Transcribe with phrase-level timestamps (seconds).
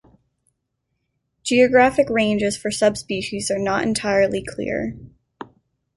[1.43, 4.97] Geographic ranges for subspecies are not entirely clear.